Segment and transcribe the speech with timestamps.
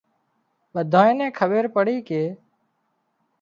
[0.73, 2.23] ٻۮانئين کٻير پڙي ڪي